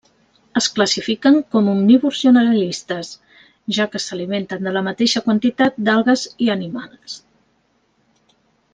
[0.59, 3.13] Es classifiquen com omnívors generalistes,
[3.79, 7.23] ja que s'alimenten de la mateixa quantitat d'algues i animals.